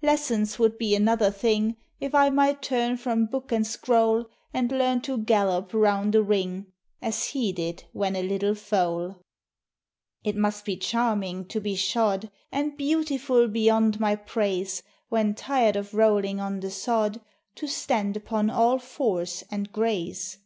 [0.00, 5.00] Lessons would be another thing If I might turn from book and scroll, And learn
[5.00, 6.66] to gallop round a ring,
[7.00, 9.16] As he did when a little foal.
[10.22, 15.94] It must be charming to be shod, And beautiful beyond my praise, When tired of
[15.94, 17.20] rolling on the sod,
[17.56, 20.38] To stand upon all fours and graze!